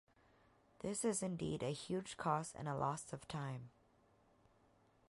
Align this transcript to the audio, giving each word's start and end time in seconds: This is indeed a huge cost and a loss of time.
This 0.79 1.05
is 1.05 1.21
indeed 1.21 1.61
a 1.61 1.71
huge 1.71 2.17
cost 2.17 2.55
and 2.57 2.67
a 2.67 2.73
loss 2.75 3.13
of 3.13 3.27
time. 3.27 3.69